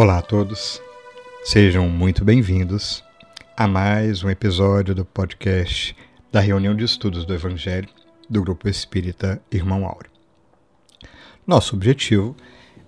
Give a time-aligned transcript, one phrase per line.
[0.00, 0.80] Olá a todos,
[1.42, 3.02] sejam muito bem-vindos
[3.56, 5.92] a mais um episódio do podcast
[6.30, 7.88] da reunião de estudos do Evangelho
[8.30, 10.12] do Grupo Espírita Irmão Áureo.
[11.44, 12.36] Nosso objetivo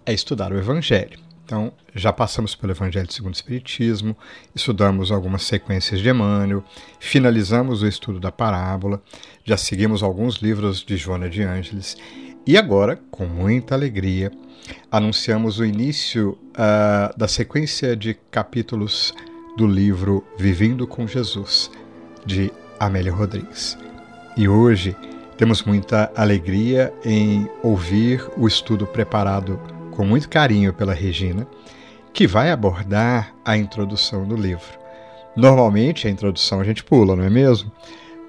[0.06, 1.18] é estudar o Evangelho.
[1.44, 4.16] Então, já passamos pelo Evangelho segundo o Espiritismo,
[4.54, 6.62] estudamos algumas sequências de Emmanuel,
[7.00, 9.02] finalizamos o estudo da parábola,
[9.42, 11.96] já seguimos alguns livros de Joana de Ângeles
[12.46, 14.30] e agora, com muita alegria,
[14.90, 19.14] anunciamos o início uh, da sequência de capítulos
[19.56, 21.70] do livro Vivendo com Jesus,
[22.24, 23.76] de Amélia Rodrigues.
[24.36, 24.96] E hoje
[25.36, 31.46] temos muita alegria em ouvir o estudo preparado com muito carinho pela Regina,
[32.12, 34.78] que vai abordar a introdução do livro.
[35.36, 37.70] Normalmente a introdução a gente pula, não é mesmo?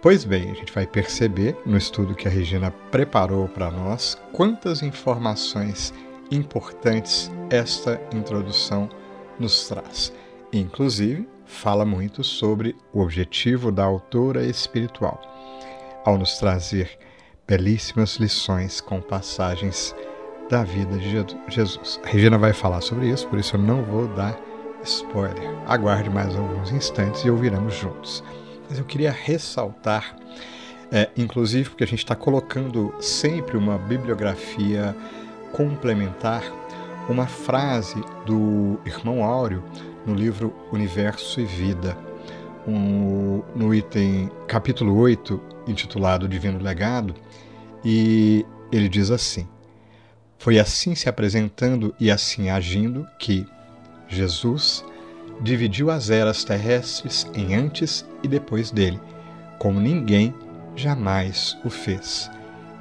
[0.01, 4.81] Pois bem, a gente vai perceber no estudo que a Regina preparou para nós quantas
[4.81, 5.93] informações
[6.31, 8.89] importantes esta introdução
[9.39, 10.11] nos traz.
[10.51, 15.21] Inclusive, fala muito sobre o objetivo da autora espiritual,
[16.03, 16.97] ao nos trazer
[17.47, 19.95] belíssimas lições com passagens
[20.49, 21.11] da vida de
[21.47, 21.99] Jesus.
[22.03, 24.35] A Regina vai falar sobre isso, por isso eu não vou dar
[24.83, 25.47] spoiler.
[25.67, 28.23] Aguarde mais alguns instantes e ouviremos juntos.
[28.71, 30.15] Mas eu queria ressaltar,
[30.89, 34.95] é, inclusive porque a gente está colocando sempre uma bibliografia
[35.51, 36.41] complementar
[37.09, 39.61] uma frase do irmão Áureo
[40.05, 41.97] no livro Universo e Vida,
[42.65, 47.13] um, no item capítulo 8, intitulado Divino Legado,
[47.83, 49.49] e ele diz assim:
[50.37, 53.45] Foi assim se apresentando e assim agindo que
[54.07, 54.85] Jesus
[55.41, 58.99] dividiu as eras terrestres em antes e depois dele,
[59.57, 60.33] como ninguém
[60.75, 62.29] jamais o fez,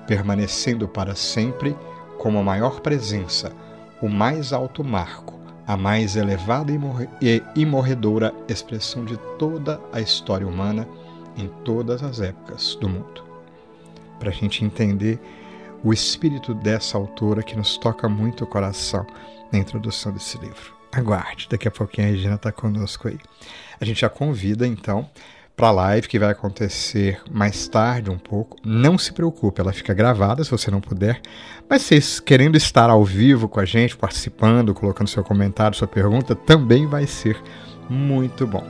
[0.07, 1.77] permanecendo para sempre
[2.19, 3.53] como a maior presença,
[4.01, 6.73] o mais alto marco, a mais elevada
[7.21, 10.87] e imorredora expressão de toda a história humana
[11.37, 13.25] em todas as épocas do mundo.
[14.19, 15.19] Para a gente entender
[15.83, 19.07] o espírito dessa autora que nos toca muito o coração
[19.51, 20.80] na introdução desse livro.
[20.93, 23.19] Aguarde, daqui a pouquinho a Regina está conosco aí.
[23.81, 25.09] A gente já convida então
[25.57, 28.57] para a live que vai acontecer mais tarde um pouco.
[28.65, 31.21] Não se preocupe, ela fica gravada se você não puder.
[31.69, 36.35] Mas vocês querendo estar ao vivo com a gente, participando, colocando seu comentário, sua pergunta,
[36.35, 37.41] também vai ser
[37.89, 38.67] muito bom.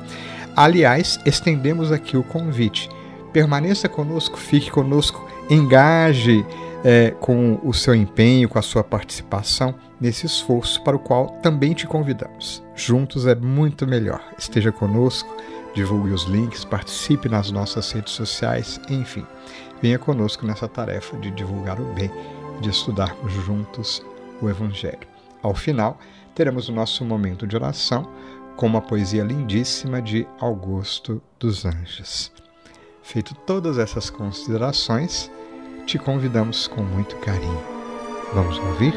[0.56, 2.88] Aliás, estendemos aqui o convite.
[3.32, 6.44] Permaneça conosco, fique conosco, engaje
[6.84, 11.74] é, com o seu empenho, com a sua participação nesse esforço para o qual também
[11.74, 12.62] te convidamos.
[12.74, 14.22] Juntos é muito melhor.
[14.38, 15.28] Esteja conosco
[15.74, 19.24] divulgue os links, participe nas nossas redes sociais, enfim,
[19.80, 22.10] venha conosco nessa tarefa de divulgar o bem,
[22.60, 24.02] de estudarmos juntos
[24.42, 25.08] o Evangelho.
[25.42, 25.98] Ao final,
[26.34, 28.08] teremos o nosso momento de oração
[28.56, 32.30] com uma poesia lindíssima de Augusto dos Anjos.
[33.02, 35.30] Feito todas essas considerações,
[35.90, 37.60] te convidamos com muito carinho.
[38.32, 38.94] Vamos ouvir?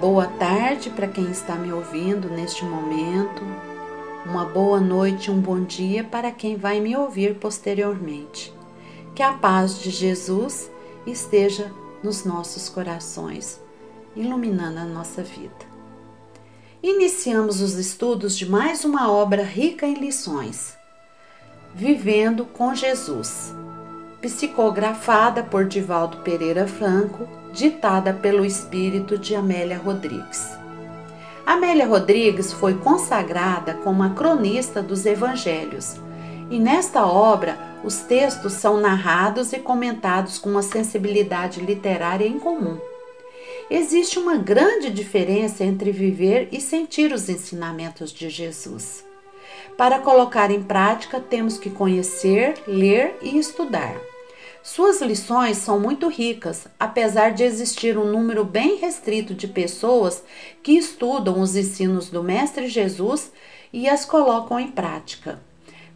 [0.00, 3.42] boa tarde para quem está me ouvindo neste momento,
[4.24, 8.52] uma boa noite, um bom dia para quem vai me ouvir posteriormente.
[9.14, 10.70] Que a paz de Jesus
[11.06, 11.70] esteja
[12.02, 13.60] nos nossos corações,
[14.16, 15.69] iluminando a nossa vida.
[16.82, 20.78] Iniciamos os estudos de mais uma obra rica em lições.
[21.74, 23.54] Vivendo com Jesus,
[24.22, 30.56] psicografada por Divaldo Pereira Franco ditada pelo espírito de Amélia Rodrigues.
[31.44, 35.96] Amélia Rodrigues foi consagrada como a cronista dos evangelhos,
[36.48, 42.78] e nesta obra os textos são narrados e comentados com uma sensibilidade literária incomum.
[43.70, 49.04] Existe uma grande diferença entre viver e sentir os ensinamentos de Jesus.
[49.76, 53.96] Para colocar em prática, temos que conhecer, ler e estudar.
[54.60, 60.24] Suas lições são muito ricas, apesar de existir um número bem restrito de pessoas
[60.64, 63.30] que estudam os ensinos do Mestre Jesus
[63.72, 65.40] e as colocam em prática.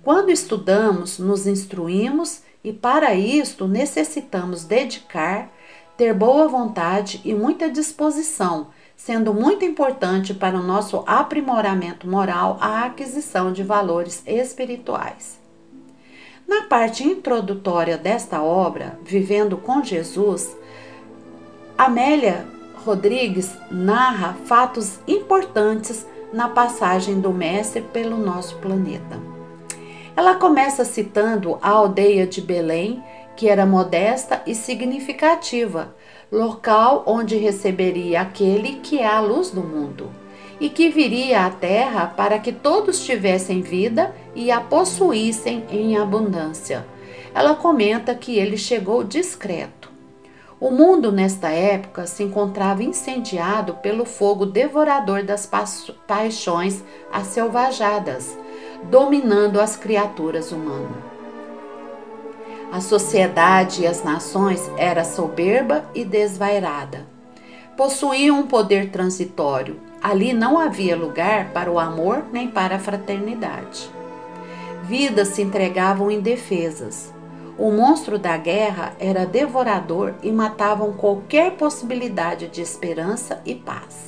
[0.01, 5.53] Quando estudamos, nos instruímos e para isto necessitamos dedicar,
[5.97, 12.85] ter boa vontade e muita disposição, sendo muito importante para o nosso aprimoramento moral a
[12.85, 15.39] aquisição de valores espirituais.
[16.47, 20.57] Na parte introdutória desta obra, Vivendo com Jesus,
[21.77, 22.47] Amélia
[22.85, 29.19] Rodrigues narra fatos importantes na passagem do Mestre pelo nosso planeta.
[30.17, 33.03] Ela começa citando a aldeia de Belém,
[33.37, 35.95] que era modesta e significativa,
[36.31, 40.11] local onde receberia aquele que é a luz do mundo,
[40.61, 46.87] e que viria à terra para que todos tivessem vida e a possuíssem em abundância.
[47.35, 49.93] Ela comenta que ele chegou discreto.
[50.61, 55.51] O mundo nesta época se encontrava incendiado pelo fogo devorador das
[56.07, 56.83] paixões
[57.13, 58.39] asselvajadas,
[58.85, 61.14] dominando as criaturas humanas.
[62.75, 67.07] A sociedade e as nações era soberba e desvairada.
[67.77, 69.77] Possuíam um poder transitório.
[70.03, 73.89] Ali não havia lugar para o amor nem para a fraternidade.
[74.83, 77.15] Vidas se entregavam indefesas.
[77.57, 84.04] O monstro da guerra era devorador e matavam qualquer possibilidade de esperança e paz.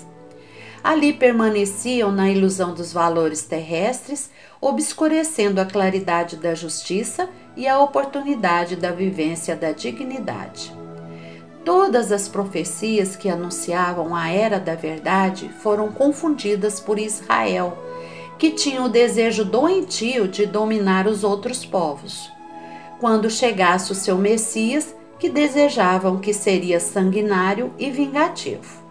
[0.86, 4.30] Ali permaneciam na ilusão dos valores terrestres,
[4.60, 10.72] obscurecendo a claridade da justiça e a oportunidade da vivência da dignidade.
[11.64, 17.76] Todas as profecias que anunciavam a era da verdade foram confundidas por Israel,
[18.38, 22.30] que tinha o desejo doentio de dominar os outros povos.
[23.00, 28.85] Quando chegasse o seu Messias, que desejavam que seria sanguinário e vingativo.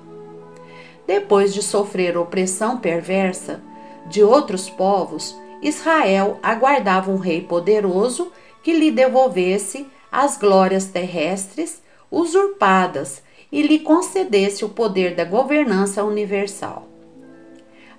[1.07, 3.61] Depois de sofrer opressão perversa
[4.07, 8.31] de outros povos, Israel aguardava um rei poderoso
[8.63, 11.81] que lhe devolvesse as glórias terrestres
[12.11, 13.21] usurpadas
[13.51, 16.87] e lhe concedesse o poder da governança universal.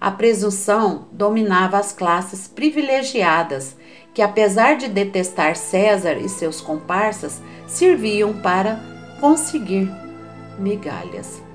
[0.00, 3.76] A presunção dominava as classes privilegiadas,
[4.12, 8.78] que, apesar de detestar César e seus comparsas, serviam para
[9.20, 9.90] conseguir
[10.58, 11.45] migalhas.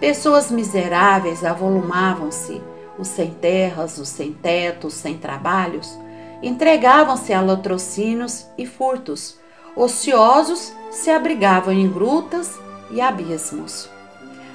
[0.00, 2.62] Pessoas miseráveis avolumavam-se,
[2.96, 5.98] os sem terras, os sem tetos, sem trabalhos,
[6.40, 9.38] entregavam-se a latrocínios e furtos.
[9.74, 12.58] Ociosos se abrigavam em grutas
[12.90, 13.90] e abismos.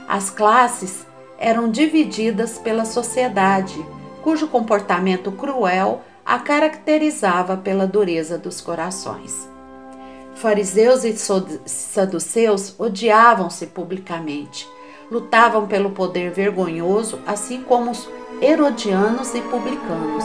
[0.08, 1.06] As classes
[1.38, 3.86] eram divididas pela sociedade,
[4.22, 9.50] cujo comportamento cruel a caracterizava pela dureza dos corações.
[10.36, 11.14] Fariseus e
[11.66, 14.68] saduceus odiavam-se publicamente,
[15.12, 18.10] lutavam pelo poder vergonhoso, assim como os
[18.42, 20.24] herodianos e publicanos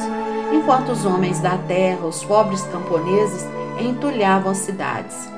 [0.52, 3.46] enquanto os homens da terra, os pobres camponeses,
[3.80, 5.28] entulhavam as cidades.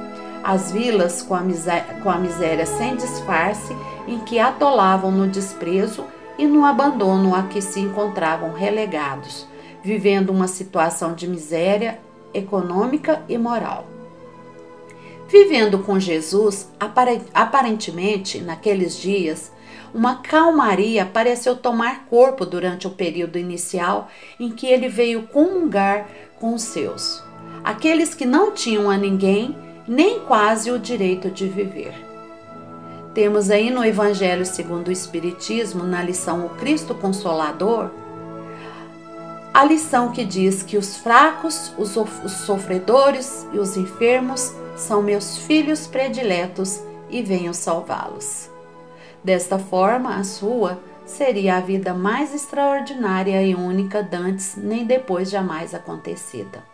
[0.42, 3.76] As vilas, com a, miséria, com a miséria sem disfarce,
[4.06, 6.04] em que atolavam no desprezo
[6.38, 9.46] e no abandono a que se encontravam relegados,
[9.82, 11.98] vivendo uma situação de miséria
[12.32, 13.84] econômica e moral.
[15.30, 16.68] Vivendo com Jesus,
[17.32, 19.52] aparentemente, naqueles dias,
[19.94, 24.08] uma calmaria pareceu tomar corpo durante o período inicial
[24.40, 26.08] em que ele veio comungar
[26.40, 27.22] com os seus,
[27.62, 29.56] aqueles que não tinham a ninguém
[29.86, 31.94] nem quase o direito de viver.
[33.14, 37.90] Temos aí no Evangelho segundo o Espiritismo, na lição O Cristo Consolador,
[39.52, 41.90] a lição que diz que os fracos, os,
[42.32, 46.80] sofredores e os enfermos são meus filhos prediletos
[47.10, 48.50] e venho salvá-los.
[49.22, 55.74] Desta forma, a sua seria a vida mais extraordinária e única dantes nem depois jamais
[55.74, 56.64] acontecida.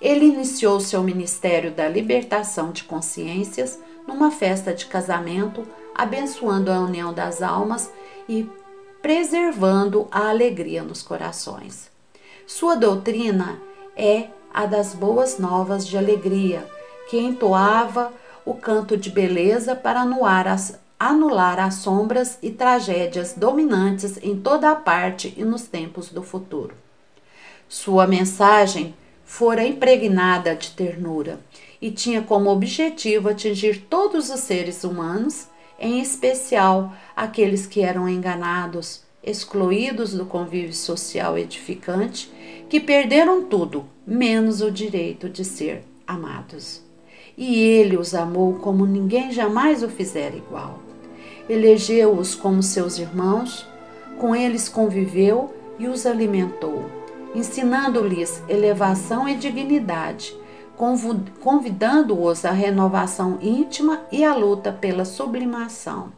[0.00, 7.12] Ele iniciou seu ministério da libertação de consciências numa festa de casamento, abençoando a união
[7.12, 7.90] das almas
[8.28, 8.48] e
[9.02, 11.90] preservando a alegria nos corações.
[12.46, 13.60] Sua doutrina
[13.96, 16.77] é a das boas novas de alegria,
[17.08, 18.12] que entoava
[18.44, 24.70] o canto de beleza para anuar as anular as sombras e tragédias dominantes em toda
[24.70, 26.74] a parte e nos tempos do futuro.
[27.68, 31.38] Sua mensagem fora impregnada de ternura
[31.80, 35.46] e tinha como objetivo atingir todos os seres humanos,
[35.78, 42.28] em especial aqueles que eram enganados, excluídos do convívio social edificante,
[42.68, 46.87] que perderam tudo, menos o direito de ser amados.
[47.38, 50.80] E ele os amou como ninguém jamais o fizera igual
[51.48, 53.66] elegeu-os como seus irmãos,
[54.18, 56.84] com eles conviveu e os alimentou,
[57.34, 60.36] ensinando-lhes elevação e dignidade,
[61.40, 66.12] convidando-os à renovação íntima e à luta pela sublimação.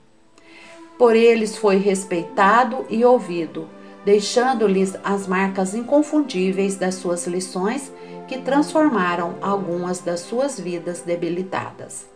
[0.99, 3.69] Por eles foi respeitado e ouvido,
[4.05, 7.93] deixando-lhes as marcas inconfundíveis das suas lições
[8.31, 12.07] que transformaram algumas das suas vidas debilitadas.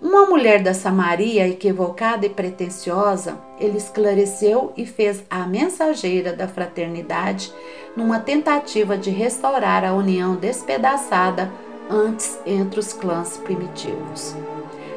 [0.00, 7.52] Uma mulher da Samaria, equivocada e pretensiosa, ele esclareceu e fez a mensageira da fraternidade
[7.96, 11.50] numa tentativa de restaurar a união despedaçada
[11.90, 14.36] antes entre os clãs primitivos.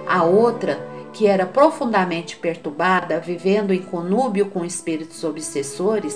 [0.07, 0.79] A outra,
[1.13, 6.15] que era profundamente perturbada, vivendo em conúbio com espíritos obsessores,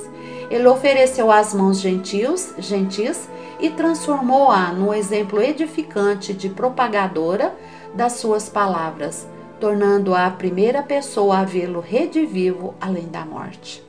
[0.51, 3.27] ele ofereceu às mãos gentios, gentis
[3.59, 7.55] e transformou-a no exemplo edificante de propagadora
[7.93, 9.27] das suas palavras,
[9.59, 13.83] tornando-a a primeira pessoa a vê-lo redivivo além da morte.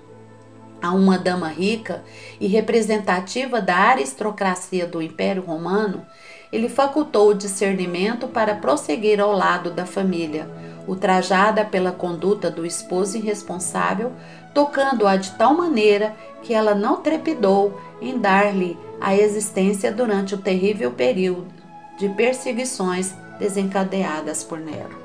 [0.80, 2.04] A uma dama rica
[2.38, 6.06] e representativa da aristocracia do Império Romano,
[6.52, 10.48] ele facultou o discernimento para prosseguir ao lado da família,
[10.86, 14.12] ultrajada pela conduta do esposo irresponsável,
[14.54, 20.90] tocando-a de tal maneira que ela não trepidou em dar-lhe a existência durante o terrível
[20.90, 21.46] período
[21.98, 25.04] de perseguições desencadeadas por Nero.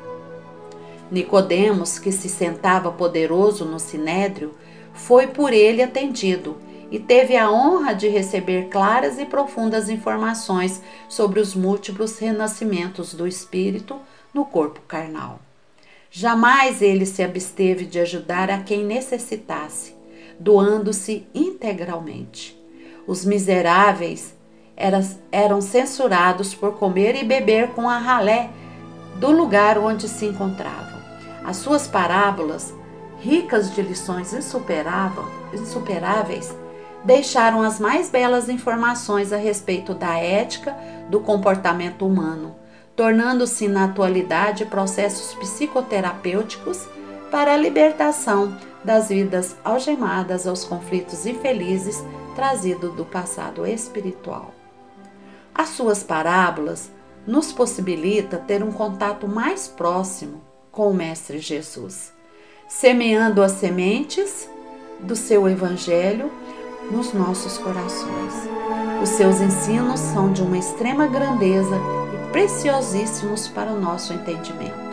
[1.10, 4.54] Nicodemos, que se sentava poderoso no sinédrio,
[4.94, 6.58] foi por ele atendido
[6.90, 13.28] e teve a honra de receber claras e profundas informações sobre os múltiplos renascimentos do
[13.28, 14.00] espírito
[14.34, 15.40] no corpo carnal.
[16.10, 19.96] Jamais ele se absteve de ajudar a quem necessitasse,
[20.38, 22.61] doando-se integralmente.
[23.08, 24.36] Os miseráveis
[25.32, 28.50] eram censurados por comer e beber com a ralé
[29.16, 31.00] do lugar onde se encontravam.
[31.44, 32.74] As suas parábolas,
[33.20, 36.56] ricas de lições insuperáveis,
[37.04, 40.76] deixaram as mais belas informações a respeito da ética
[41.10, 42.56] do comportamento humano,
[42.96, 46.88] tornando-se na atualidade processos psicoterapêuticos
[47.32, 54.54] para a libertação das vidas algemadas aos conflitos infelizes trazidos do passado espiritual.
[55.54, 56.92] As suas parábolas
[57.26, 62.14] nos possibilita ter um contato mais próximo com o Mestre Jesus,
[62.68, 64.50] semeando as sementes
[65.00, 66.32] do seu Evangelho
[66.90, 68.34] nos nossos corações.
[69.02, 71.76] Os seus ensinos são de uma extrema grandeza
[72.14, 74.92] e preciosíssimos para o nosso entendimento.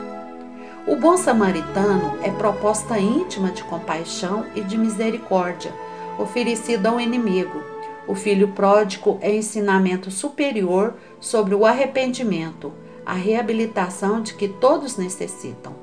[0.86, 5.72] O bom samaritano é proposta íntima de compaixão e de misericórdia
[6.18, 12.72] oferecida ao inimigo o filho pródigo é ensinamento superior sobre o arrependimento,
[13.04, 15.74] a reabilitação de que todos necessitam.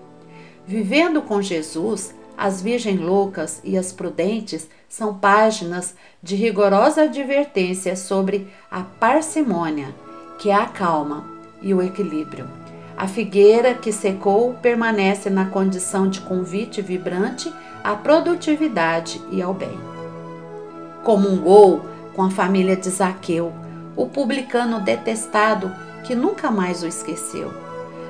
[0.66, 8.48] Vivendo com Jesus, as virgens loucas e as prudentes são páginas de rigorosa advertência sobre
[8.72, 9.94] a parcimônia,
[10.40, 11.30] que é a calma
[11.62, 12.50] e o equilíbrio.
[12.98, 19.95] A figueira que secou permanece na condição de convite vibrante à produtividade e ao bem.
[21.06, 21.86] Comungou
[22.16, 23.54] com a família de Zaqueu,
[23.96, 25.72] o publicano detestado
[26.04, 27.54] que nunca mais o esqueceu.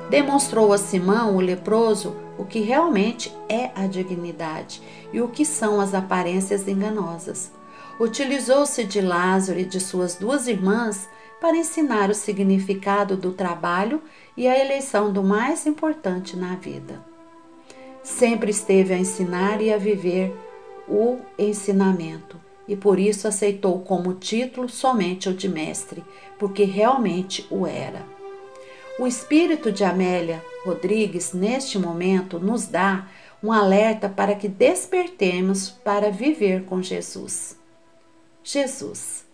[0.08, 4.80] Demonstrou a Simão, o leproso, o que realmente é a dignidade
[5.12, 7.52] e o que são as aparências enganosas.
[8.00, 11.06] Utilizou-se de Lázaro e de suas duas irmãs
[11.38, 14.00] para ensinar o significado do trabalho
[14.34, 17.04] e a eleição do mais importante na vida.
[18.02, 20.34] Sempre esteve a ensinar e a viver
[20.88, 26.04] o ensinamento, e por isso aceitou como título somente o de mestre,
[26.38, 28.04] porque realmente o era.
[28.98, 33.06] O espírito de Amélia Rodrigues, neste momento, nos dá
[33.42, 37.56] um alerta para que despertemos para viver com Jesus.
[38.42, 39.24] Jesus.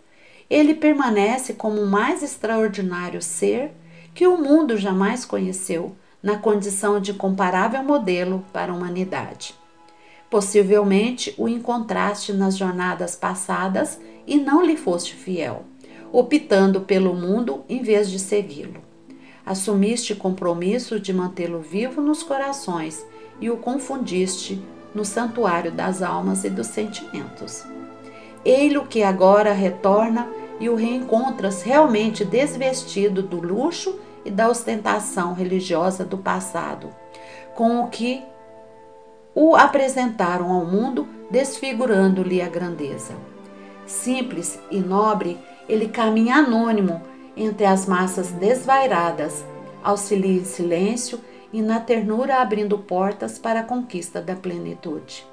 [0.49, 3.71] Ele permanece como o mais extraordinário ser
[4.13, 9.53] que o mundo jamais conheceu, na condição de comparável modelo para a humanidade.
[10.33, 15.61] Possivelmente o encontraste nas jornadas passadas e não lhe foste fiel,
[16.11, 18.81] optando pelo mundo em vez de segui-lo.
[19.45, 23.05] Assumiste compromisso de mantê-lo vivo nos corações
[23.39, 24.59] e o confundiste
[24.95, 27.63] no santuário das almas e dos sentimentos.
[28.43, 30.27] Ei-lo que agora retorna
[30.59, 36.89] e o reencontras realmente desvestido do luxo e da ostentação religiosa do passado,
[37.53, 38.23] com o que
[39.35, 43.13] o apresentaram ao mundo, desfigurando-lhe a grandeza.
[43.85, 45.37] Simples e nobre,
[45.67, 47.01] ele caminha anônimo
[47.35, 49.43] entre as massas desvairadas,
[49.83, 51.19] auxilia em silêncio
[51.51, 55.25] e na ternura abrindo portas para a conquista da plenitude.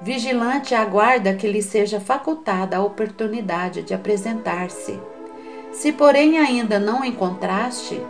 [0.00, 5.00] Vigilante aguarda que lhe seja facultada a oportunidade de apresentar-se.
[5.72, 8.00] Se, porém, ainda não encontraste,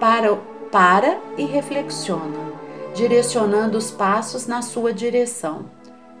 [0.00, 0.34] para,
[0.72, 2.63] para e reflexiona
[2.94, 5.66] direcionando os passos na sua direção.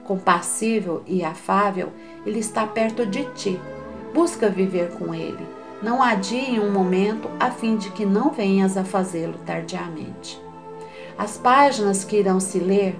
[0.04, 1.90] Compassível e afável,
[2.26, 3.58] ele está perto de ti.
[4.12, 5.46] Busca viver com ele.
[5.82, 10.40] Não adie um momento a fim de que não venhas a fazê-lo tardiamente.
[11.16, 12.98] As páginas que irão se ler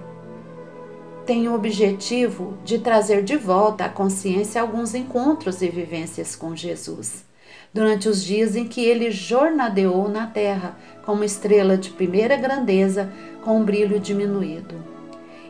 [1.26, 7.25] têm o objetivo de trazer de volta à consciência alguns encontros e vivências com Jesus,
[7.73, 13.59] durante os dias em que ele jornadeou na terra como estrela de primeira grandeza com
[13.59, 14.75] um brilho diminuído.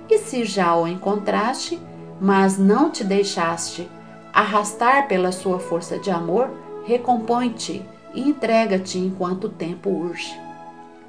[0.08, 1.78] E se já o encontraste,
[2.20, 3.88] mas não te deixaste
[4.32, 6.50] arrastar pela sua força de amor,
[6.84, 10.34] recompõe-te e entrega-te enquanto o tempo urge.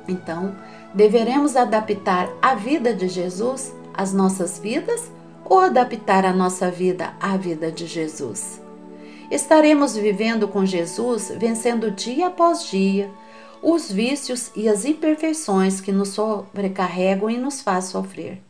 [0.08, 0.56] Então,
[0.94, 5.12] deveremos adaptar a vida de Jesus às nossas vidas
[5.44, 8.65] ou adaptar a nossa vida à vida de Jesus?
[9.32, 13.10] Estaremos vivendo com Jesus, vencendo dia após dia
[13.62, 18.42] os vícios e as imperfeições que nos sobrecarregam e nos faz sofrer.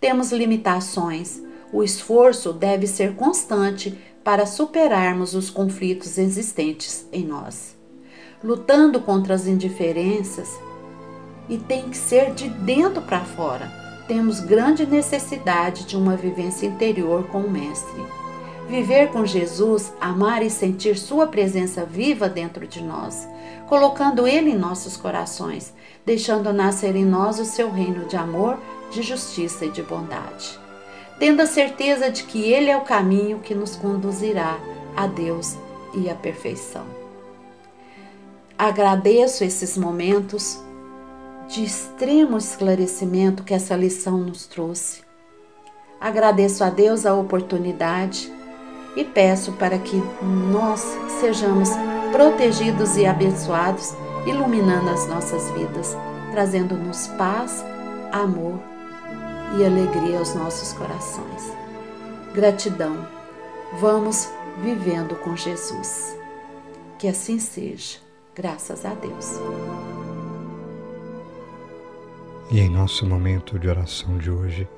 [0.00, 7.76] Temos limitações, o esforço deve ser constante para superarmos os conflitos existentes em nós.
[8.42, 10.48] Lutando contra as indiferenças,
[11.48, 13.70] e tem que ser de dentro para fora.
[14.06, 18.02] Temos grande necessidade de uma vivência interior com o Mestre.
[18.68, 23.26] Viver com Jesus, amar e sentir Sua presença viva dentro de nós,
[23.66, 25.72] colocando Ele em nossos corações,
[26.04, 28.58] deixando nascer em nós o seu reino de amor,
[28.90, 30.60] de justiça e de bondade.
[31.18, 34.58] Tendo a certeza de que Ele é o caminho que nos conduzirá
[34.94, 35.56] a Deus
[35.94, 36.84] e à perfeição.
[38.58, 40.62] Agradeço esses momentos
[41.48, 45.00] de extremo esclarecimento que essa lição nos trouxe.
[45.98, 48.36] Agradeço a Deus a oportunidade
[48.98, 50.02] e peço para que
[50.50, 50.80] nós
[51.20, 51.68] sejamos
[52.10, 53.94] protegidos e abençoados,
[54.26, 55.96] iluminando as nossas vidas,
[56.32, 57.64] trazendo-nos paz,
[58.10, 58.58] amor
[59.56, 61.52] e alegria aos nossos corações.
[62.34, 63.06] Gratidão.
[63.78, 64.28] Vamos
[64.64, 66.18] vivendo com Jesus.
[66.98, 67.98] Que assim seja.
[68.34, 69.38] Graças a Deus.
[72.50, 74.68] E em nosso momento de oração de hoje,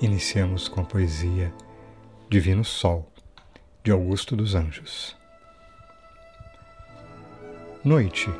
[0.00, 1.52] iniciamos com a poesia
[2.30, 3.10] Divino Sol,
[3.84, 5.14] de Augusto dos Anjos.
[7.84, 8.30] Noite,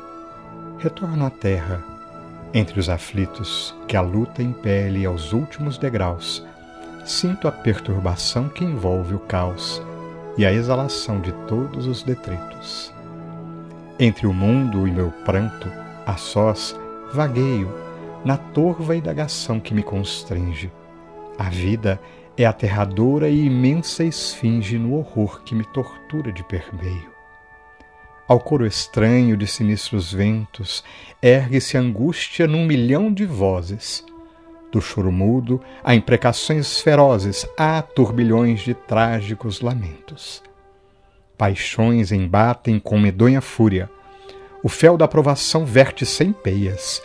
[0.79, 1.85] retorno à terra,
[2.51, 6.43] entre os aflitos que a luta impele aos últimos degraus,
[7.05, 9.79] sinto a perturbação que envolve o caos
[10.35, 12.91] e a exalação de todos os detritos.
[13.99, 15.71] Entre o mundo e meu pranto,
[16.07, 16.75] a sós,
[17.13, 17.71] vagueio
[18.25, 20.71] na torva indagação que me constrange.
[21.37, 22.01] A vida
[22.37, 27.13] é aterradora e imensa esfinge no horror que me tortura de permeio.
[28.27, 30.83] Ao coro estranho de sinistros ventos,
[31.21, 34.03] ergue-se angústia num milhão de vozes.
[34.71, 40.43] Do choro mudo a imprecações ferozes, há turbilhões de trágicos lamentos.
[41.37, 43.89] Paixões embatem com medonha fúria.
[44.63, 47.01] O fel da provação verte sem peias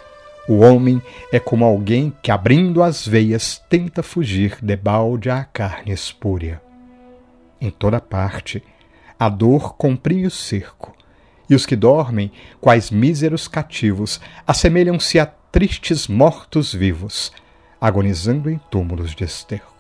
[0.49, 1.01] o homem
[1.33, 6.61] é como alguém que, abrindo as veias, tenta fugir debalde à carne espúria.
[7.61, 8.63] Em toda parte,
[9.19, 10.95] a dor comprime o cerco,
[11.49, 17.33] e os que dormem, quais míseros cativos, assemelham-se a tristes mortos-vivos,
[17.81, 19.80] agonizando em túmulos de esterco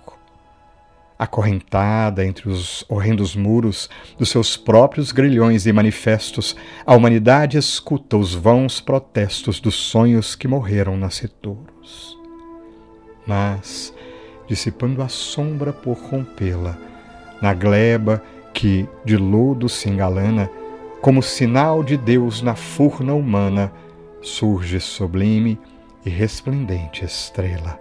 [1.20, 6.56] acorrentada entre os horrendos muros dos seus próprios grilhões e manifestos,
[6.86, 12.18] a humanidade escuta os vãos protestos dos sonhos que morreram nascitouros.
[13.26, 13.92] Mas,
[14.48, 16.78] dissipando a sombra por rompê-la,
[17.42, 18.22] na gleba
[18.54, 20.50] que de lodo se engalana,
[21.02, 23.70] como sinal de Deus na furna humana,
[24.22, 25.60] surge sublime
[26.02, 27.78] e resplendente estrela.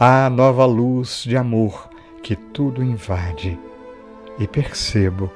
[0.00, 1.94] A nova luz de amor
[2.26, 3.56] que tudo invade
[4.36, 5.30] e percebo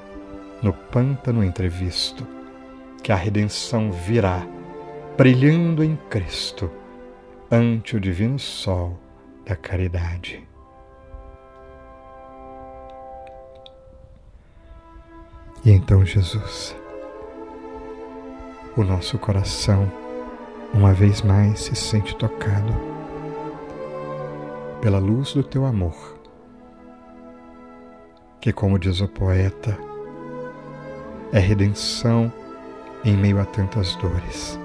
[0.60, 2.26] no pântano entrevisto
[3.00, 4.44] que a redenção virá
[5.16, 6.68] brilhando em Cristo
[7.48, 8.98] ante o divino sol
[9.46, 10.44] da caridade.
[15.64, 16.76] E então, Jesus,
[18.76, 19.88] o nosso coração
[20.74, 22.74] uma vez mais se sente tocado
[24.80, 26.19] pela luz do teu amor
[28.40, 29.78] que, como diz o poeta,
[31.32, 32.32] é redenção
[33.04, 34.58] em meio a tantas dores,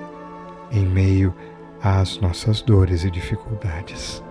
[0.71, 1.33] em meio
[1.81, 4.23] às nossas dores e dificuldades.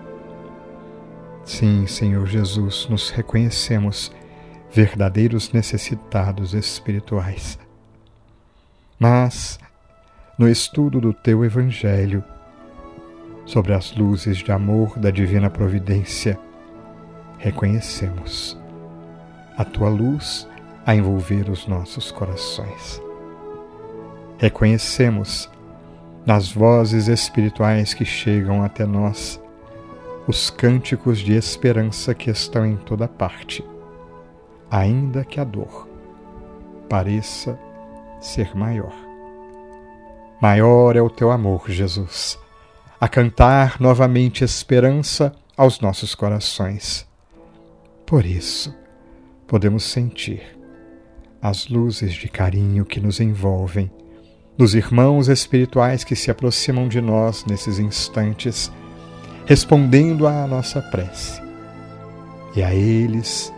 [1.45, 4.11] Sim, Senhor Jesus, nos reconhecemos
[4.71, 7.57] verdadeiros necessitados espirituais.
[8.99, 9.59] Mas,
[10.37, 12.23] no estudo do teu Evangelho,
[13.45, 16.37] sobre as luzes de amor da divina providência,
[17.37, 18.57] reconhecemos
[19.57, 20.47] a tua luz
[20.85, 23.01] a envolver os nossos corações.
[24.37, 25.49] Reconhecemos
[26.25, 29.41] nas vozes espirituais que chegam até nós
[30.27, 33.63] os cânticos de esperança que estão em toda parte,
[34.69, 35.87] ainda que a dor
[36.89, 37.59] pareça
[38.19, 38.93] ser maior.
[40.41, 42.39] Maior é o teu amor, Jesus,
[42.99, 47.07] a cantar novamente esperança aos nossos corações.
[48.05, 48.73] Por isso,
[49.47, 50.41] podemos sentir
[51.41, 53.91] as luzes de carinho que nos envolvem,
[54.57, 58.71] dos irmãos espirituais que se aproximam de nós nesses instantes,
[59.45, 61.41] respondendo à nossa prece.
[62.55, 63.53] E a eles,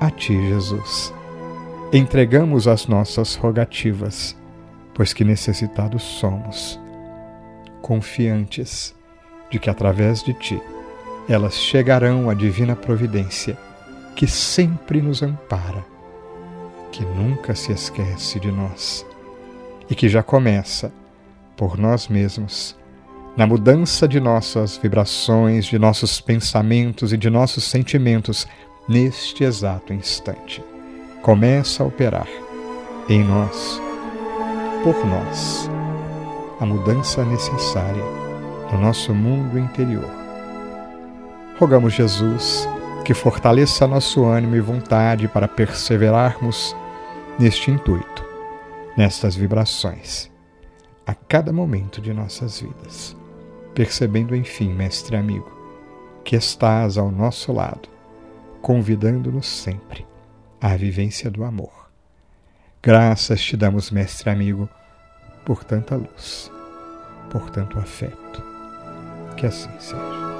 [0.00, 1.14] a Ti, Jesus,
[1.92, 4.36] entregamos as nossas rogativas,
[4.94, 6.80] pois que necessitados somos,
[7.80, 8.94] confiantes
[9.50, 10.60] de que através de Ti
[11.28, 13.56] elas chegarão à divina providência
[14.14, 15.84] que sempre nos ampara,
[16.92, 19.04] que nunca se esquece de nós
[19.90, 20.92] e que já começa
[21.56, 22.76] por nós mesmos
[23.36, 28.46] na mudança de nossas vibrações, de nossos pensamentos e de nossos sentimentos
[28.88, 30.62] neste exato instante.
[31.20, 32.28] Começa a operar
[33.08, 33.80] em nós,
[34.84, 35.68] por nós,
[36.60, 38.04] a mudança necessária
[38.70, 40.08] no nosso mundo interior.
[41.58, 42.68] Rogamos Jesus
[43.04, 46.74] que fortaleça nosso ânimo e vontade para perseverarmos
[47.38, 48.24] neste intuito,
[48.96, 50.30] nestas vibrações,
[51.06, 53.14] a cada momento de nossas vidas,
[53.74, 55.52] percebendo, enfim, mestre amigo,
[56.24, 57.90] que estás ao nosso lado,
[58.62, 60.06] convidando-nos sempre
[60.58, 61.90] à vivência do amor.
[62.82, 64.66] Graças te damos, mestre amigo,
[65.44, 66.50] por tanta luz,
[67.30, 68.42] por tanto afeto.
[69.36, 70.33] Que assim seja.